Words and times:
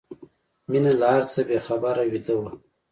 مينه 0.69 0.91
له 0.99 1.07
هر 1.13 1.23
څه 1.31 1.39
بې 1.47 1.57
خبره 1.67 2.03
ویده 2.11 2.33
وه 2.39 2.51